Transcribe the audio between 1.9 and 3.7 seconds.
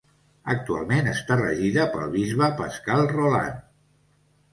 pel bisbe Pascal Roland.